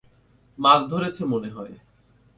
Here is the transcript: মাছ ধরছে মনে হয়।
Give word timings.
মাছ 0.57 0.81
ধরছে 0.89 1.23
মনে 1.25 1.49
হয়। 1.49 1.75